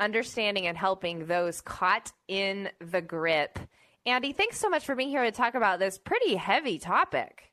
[0.00, 3.60] Understanding and Helping Those Caught in the Grip.
[4.06, 7.51] Andy, thanks so much for being here to talk about this pretty heavy topic.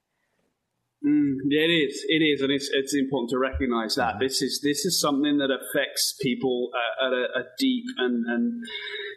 [1.05, 2.05] Mm, it is.
[2.09, 4.23] It is, and it's it's important to recognise that mm-hmm.
[4.23, 8.63] this is this is something that affects people uh, at a, a, deep and and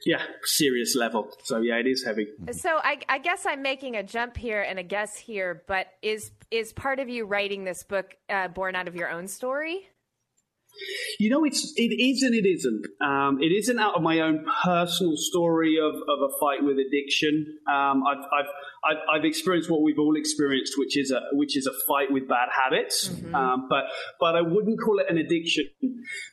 [0.06, 1.28] yeah serious level.
[1.42, 2.28] So yeah, it is heavy.
[2.52, 6.30] So I, I guess I'm making a jump here and a guess here, but is
[6.52, 9.88] is part of you writing this book uh, born out of your own story?
[11.18, 12.86] You know, it's it is and it isn't.
[13.00, 17.58] Um, it isn't out of my own personal story of, of a fight with addiction.
[17.68, 18.50] Um, I've, I've,
[18.84, 22.28] I've, I've experienced what we've all experienced, which is a which is a fight with
[22.28, 23.08] bad habits.
[23.08, 23.34] Mm-hmm.
[23.34, 23.84] Um, but
[24.18, 25.66] but I wouldn't call it an addiction.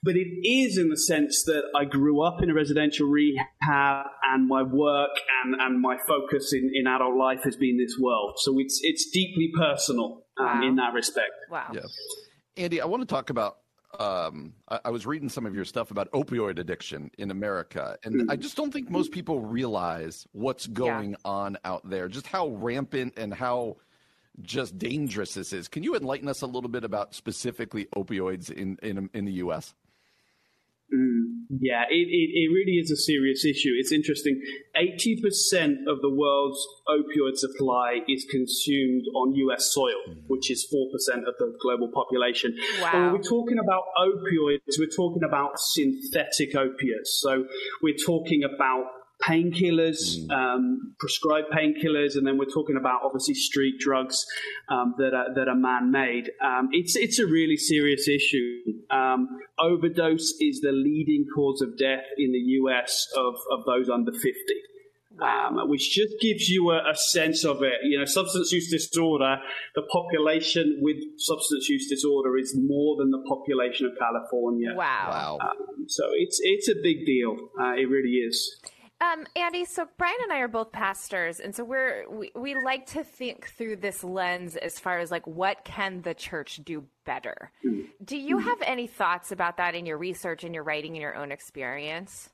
[0.04, 4.48] But it is in the sense that I grew up in a residential rehab, and
[4.48, 5.12] my work
[5.44, 8.36] and, and my focus in, in adult life has been this world.
[8.38, 10.68] So it's it's deeply personal um, wow.
[10.68, 11.32] in that respect.
[11.52, 11.72] Wow.
[11.74, 11.82] Yeah.
[12.58, 13.59] Andy, I want to talk about
[13.98, 18.16] um, I, I, was reading some of your stuff about opioid addiction in America, and
[18.16, 18.32] mm.
[18.32, 21.18] I just don't think most people realize what's going yeah.
[21.26, 23.78] on out there, just how rampant and how
[24.42, 25.68] just dangerous this is.
[25.68, 29.74] Can you enlighten us a little bit about specifically opioids in in, in the U.S.?
[30.94, 33.74] Mm, yeah, it, it, it, really is a serious issue.
[33.78, 34.42] It's interesting.
[34.76, 41.36] 80% of the world's opioid supply is consumed on US soil, which is 4% of
[41.38, 42.58] the global population.
[42.82, 42.90] Wow.
[42.92, 47.20] And when we're talking about opioids, we're talking about synthetic opiates.
[47.22, 47.46] So
[47.84, 48.86] we're talking about
[49.22, 50.32] painkillers, mm.
[50.32, 54.26] um, prescribed painkillers, and then we're talking about obviously street drugs
[54.70, 56.32] um, that are that are man-made.
[56.44, 58.60] Um, it's it's a really serious issue.
[58.90, 63.08] Um, overdose is the leading cause of death in the U.S.
[63.18, 64.62] of of those under fifty.
[65.22, 67.74] Um, which just gives you a, a, sense of it.
[67.84, 69.36] You know, substance use disorder,
[69.76, 74.70] the population with substance use disorder is more than the population of California.
[74.74, 75.08] Wow.
[75.10, 75.38] Wow.
[75.42, 77.36] Um, so it's it's a big deal.
[77.60, 78.62] Uh, it really is.
[79.02, 82.86] Um, Andy, so Brian and I are both pastors, and so we're we, we like
[82.88, 87.52] to think through this lens as far as like what can the church do better.
[88.04, 91.16] Do you have any thoughts about that in your research, in your writing, in your
[91.16, 92.30] own experience?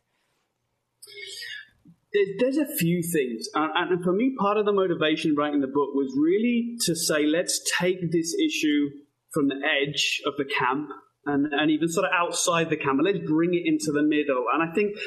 [2.39, 5.93] There's a few things, uh, and for me, part of the motivation writing the book
[5.93, 8.89] was really to say, let's take this issue
[9.31, 10.89] from the edge of the camp
[11.25, 13.05] and, and even sort of outside the camera.
[13.05, 14.45] Let's bring it into the middle.
[14.53, 14.97] And I think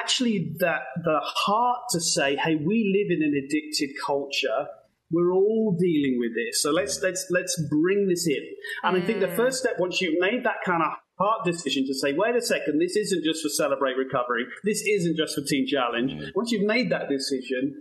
[0.00, 4.68] actually that the heart to say, hey, we live in an addicted culture.
[5.10, 6.60] We're all dealing with this.
[6.62, 8.42] So let's let's let's bring this in.
[8.82, 9.02] And mm.
[9.02, 12.12] I think the first step, once you've made that kind of hard decision to say,
[12.12, 16.12] wait a second, this isn't just for Celebrate Recovery, this isn't just for Teen Challenge.
[16.12, 16.30] Mm.
[16.34, 17.76] Once you've made that decision,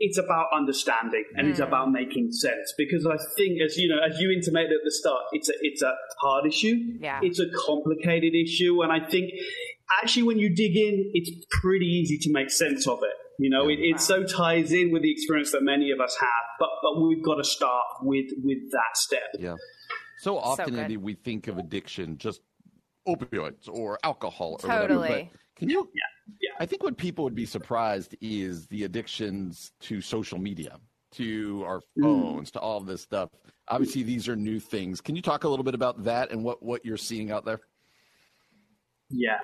[0.00, 1.50] it's about understanding and mm.
[1.50, 4.90] it's about making sense because I think, as you know, as you intimated at the
[4.90, 6.74] start, it's a it's a hard issue.
[6.98, 7.20] Yeah.
[7.22, 9.30] It's a complicated issue, and I think
[10.02, 13.14] actually when you dig in, it's pretty easy to make sense of it.
[13.38, 13.98] You know, it, it wow.
[13.98, 17.36] so ties in with the experience that many of us have, but but we've got
[17.36, 19.28] to start with with that step.
[19.38, 19.56] Yeah.
[20.18, 22.40] So often, so Andy, we think of addiction just
[23.06, 24.98] opioids or alcohol or totally.
[24.98, 25.28] whatever.
[25.30, 25.90] But can you?
[25.94, 26.02] Yeah,
[26.40, 26.50] yeah.
[26.58, 30.78] I think what people would be surprised is the addictions to social media,
[31.12, 32.02] to our mm.
[32.02, 32.52] phones, mm.
[32.54, 33.30] to all of this stuff.
[33.68, 35.00] Obviously, these are new things.
[35.00, 37.60] Can you talk a little bit about that and what, what you're seeing out there?
[39.08, 39.38] Yeah.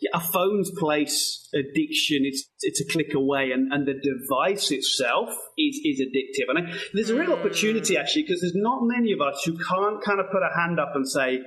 [0.00, 2.22] Yeah, a phone's place addiction.
[2.24, 6.48] It's it's a click away, and, and the device itself is is addictive.
[6.48, 7.38] And I, there's a real mm.
[7.38, 10.80] opportunity actually because there's not many of us who can't kind of put a hand
[10.80, 11.38] up and say,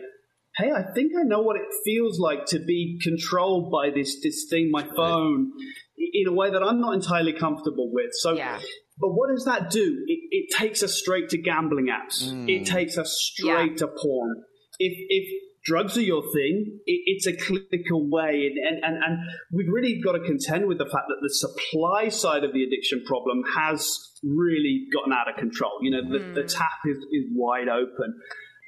[0.58, 4.48] hey, I think I know what it feels like to be controlled by this this
[4.50, 5.52] thing, my phone,
[5.98, 8.12] in a way that I'm not entirely comfortable with.
[8.14, 8.60] So, yeah.
[9.00, 10.04] but what does that do?
[10.08, 12.24] It, it takes us straight to gambling apps.
[12.24, 12.50] Mm.
[12.50, 13.78] It takes us straight yeah.
[13.78, 14.44] to porn.
[14.80, 18.52] If if drugs are your thing, it, it's a clinical way.
[18.56, 19.18] and, and and
[19.52, 23.04] we've really got to contend with the fact that the supply side of the addiction
[23.06, 25.80] problem has really gotten out of control.
[25.82, 26.36] You know, the, mm.
[26.36, 28.20] the tap is, is wide open.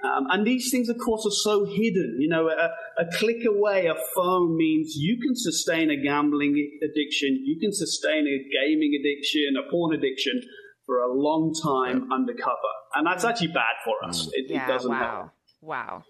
[0.03, 2.17] Um, and these things, of course, are so hidden.
[2.19, 7.43] You know, a, a, click away, a phone means you can sustain a gambling addiction,
[7.45, 10.41] you can sustain a gaming addiction, a porn addiction
[10.85, 12.73] for a long time undercover.
[12.95, 14.29] And that's actually bad for us.
[14.33, 14.99] It, yeah, it doesn't wow.
[14.99, 15.31] help.
[15.61, 16.03] Wow.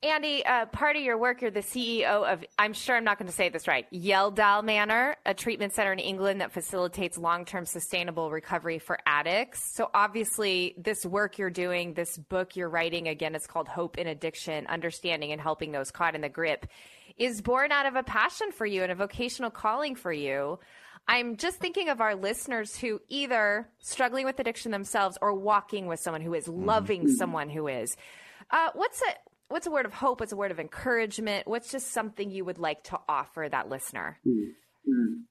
[0.00, 3.26] Andy, uh, part of your work, you're the CEO of, I'm sure I'm not going
[3.26, 7.66] to say this right, Yeldall Manor, a treatment center in England that facilitates long term
[7.66, 9.74] sustainable recovery for addicts.
[9.74, 14.06] So, obviously, this work you're doing, this book you're writing, again, it's called Hope in
[14.06, 16.66] Addiction Understanding and Helping Those Caught in the Grip,
[17.16, 20.60] is born out of a passion for you and a vocational calling for you.
[21.08, 25.98] I'm just thinking of our listeners who either struggling with addiction themselves or walking with
[25.98, 27.14] someone who is, loving mm-hmm.
[27.14, 27.96] someone who is.
[28.50, 29.12] Uh, what's a
[29.48, 30.20] what's a word of hope?
[30.20, 31.46] What's a word of encouragement?
[31.46, 34.18] What's just something you would like to offer that listener?
[34.26, 35.22] Mm-hmm.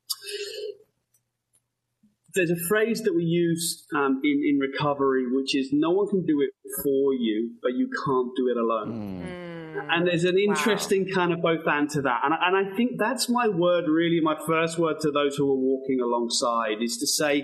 [2.33, 6.25] There's a phrase that we use um, in, in recovery, which is no one can
[6.25, 6.51] do it
[6.83, 9.23] for you, but you can't do it alone.
[9.23, 9.87] Mm.
[9.89, 11.15] And there's an interesting wow.
[11.15, 12.21] kind of both and to that.
[12.23, 15.55] And, and I think that's my word, really, my first word to those who are
[15.57, 17.43] walking alongside is to say,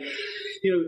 [0.62, 0.84] you know,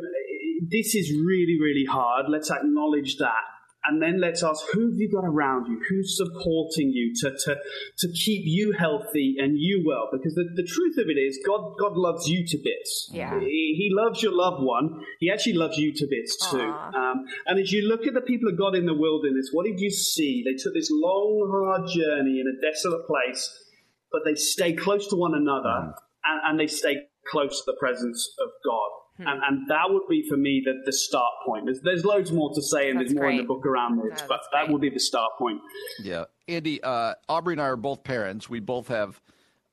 [0.69, 2.25] this is really, really hard.
[2.29, 3.41] Let's acknowledge that
[3.87, 5.81] and then let's ask who have you got around you?
[5.89, 7.57] Who's supporting you to, to,
[7.99, 10.09] to keep you healthy and you well?
[10.11, 13.09] Because the, the truth of it is god god loves you to bits.
[13.11, 13.39] Yeah.
[13.39, 15.01] he, he loves your loved one.
[15.19, 16.59] He actually loves you to bits too.
[16.59, 19.79] Um, and as you look at the people of god in the wilderness what did
[19.79, 20.43] you see?
[20.45, 23.63] They took this long hard journey in a desolate place
[24.11, 25.93] but they stay close to one another mm.
[26.25, 26.95] and, and they stay
[27.29, 29.27] close to the presence of god Hmm.
[29.27, 31.65] And, and that would be for me the, the start point.
[31.65, 33.39] There's, there's loads more to say, and that's there's more great.
[33.39, 35.61] in the book around this, no, but that would be the start point.
[36.01, 38.49] Yeah, Andy, uh, Aubrey and I are both parents.
[38.49, 39.21] We both have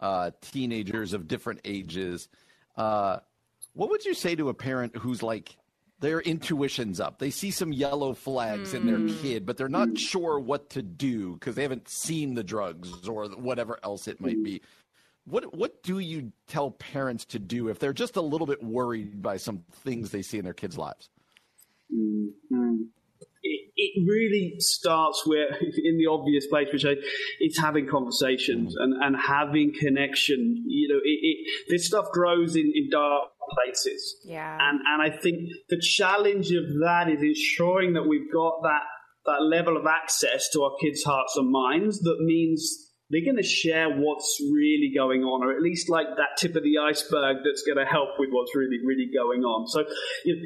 [0.00, 2.28] uh, teenagers of different ages.
[2.76, 3.18] Uh,
[3.74, 5.56] what would you say to a parent who's like
[6.02, 7.20] their intuition's up.
[7.20, 8.74] They see some yellow flags mm.
[8.74, 9.22] in their mm.
[9.22, 13.28] kid, but they're not sure what to do because they haven't seen the drugs or
[13.28, 14.60] whatever else it might be.
[15.24, 19.22] What what do you tell parents to do if they're just a little bit worried
[19.22, 21.10] by some things they see in their kids' lives?
[21.94, 22.82] Mm-hmm.
[23.44, 25.48] It, it, really starts where
[25.84, 26.94] in the obvious place, which I,
[27.40, 30.64] it's having conversations and, and having connection.
[30.66, 31.36] You know, it, it,
[31.68, 34.16] this stuff grows in, in dark places.
[34.24, 34.58] Yeah.
[34.60, 38.82] And and I think the challenge of that is ensuring that we've got that
[39.26, 43.46] that level of access to our kids' hearts and minds that means they're going to
[43.46, 47.62] share what's really going on, or at least like that tip of the iceberg that's
[47.62, 49.68] going to help with what's really, really going on.
[49.68, 49.84] So,
[50.24, 50.42] you know,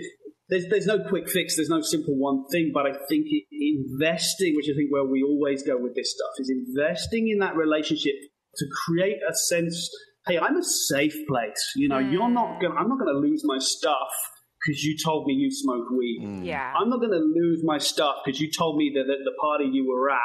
[0.49, 4.67] there's, there's no quick fix, there's no simple one thing, but I think investing, which
[4.67, 8.15] I think where we always go with this stuff, is investing in that relationship
[8.57, 9.91] to create a sense
[10.27, 11.73] hey, I'm a safe place.
[11.77, 12.13] You know, mm.
[12.13, 14.11] you're not going I'm not going to lose my stuff
[14.59, 16.23] because you told me you smoke weed.
[16.25, 16.45] Mm.
[16.45, 16.73] Yeah.
[16.79, 19.71] I'm not going to lose my stuff because you told me that at the party
[19.73, 20.19] you were at,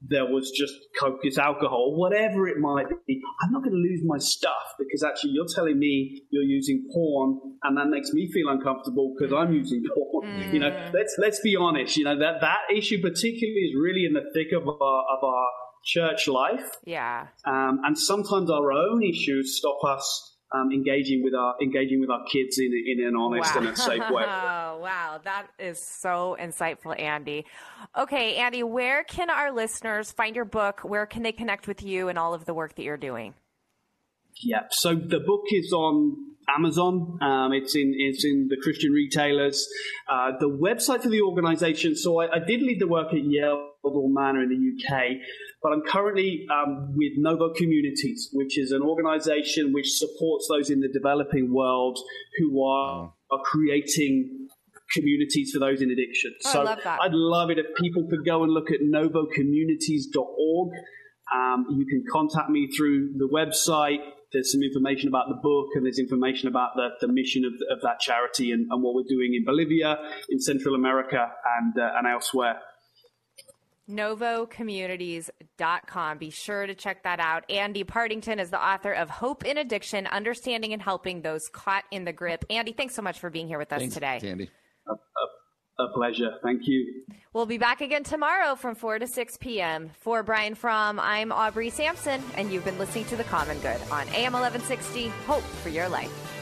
[0.00, 3.20] there was just copious alcohol, whatever it might be.
[3.42, 7.38] I'm not going to lose my stuff because actually you're telling me you're using porn,
[7.64, 10.28] and that makes me feel uncomfortable because I'm using porn.
[10.28, 10.52] Mm.
[10.52, 11.96] You know, let's let's be honest.
[11.96, 15.48] You know that that issue particularly is really in the thick of our of our
[15.84, 16.70] church life.
[16.84, 17.26] Yeah.
[17.44, 22.24] Um, and sometimes our own issues stop us um, engaging with our engaging with our
[22.30, 23.60] kids in in an honest wow.
[23.60, 24.24] and a safe way.
[24.24, 27.44] Oh, wow, that is so insightful, Andy.
[27.96, 30.80] Okay, Andy, where can our listeners find your book?
[30.82, 33.34] Where can they connect with you and all of the work that you're doing?
[34.42, 36.16] Yeah, so the book is on
[36.56, 37.18] Amazon.
[37.20, 39.66] Um, it's in it's in the Christian retailers.
[40.08, 41.96] Uh, the website for the organisation.
[41.96, 45.16] So I, I, did lead the work at Yeldall Manor in the UK,
[45.62, 50.80] but I'm currently um, with Novo Communities, which is an organisation which supports those in
[50.80, 51.98] the developing world
[52.38, 54.48] who are are creating
[54.92, 56.34] communities for those in addiction.
[56.46, 60.72] Oh, so I love I'd love it if people could go and look at novocommunities.org.
[61.34, 64.00] Um, you can contact me through the website
[64.32, 67.80] there's some information about the book and there's information about the, the mission of, of
[67.82, 69.96] that charity and, and, what we're doing in Bolivia,
[70.28, 72.60] in Central America, and, uh, and elsewhere.
[73.88, 76.18] NovoCommunities.com.
[76.18, 77.50] Be sure to check that out.
[77.50, 82.04] Andy Partington is the author of Hope in Addiction Understanding and Helping Those Caught in
[82.04, 82.44] the Grip.
[82.50, 83.90] Andy, thanks so much for being here with us today.
[83.90, 84.30] thanks, today.
[84.30, 84.50] Andy.
[84.88, 84.96] Uh, uh,
[85.80, 86.32] a pleasure.
[86.42, 87.04] Thank you.
[87.32, 89.90] We'll be back again tomorrow from 4 to 6 p.m.
[90.00, 94.08] For Brian Fromm, I'm Aubrey Sampson, and you've been listening to The Common Good on
[94.08, 95.08] AM 1160.
[95.26, 96.37] Hope for your life.